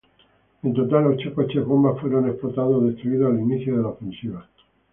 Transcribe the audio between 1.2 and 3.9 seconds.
coches bombas fueron explotados o destruidos al inicio de la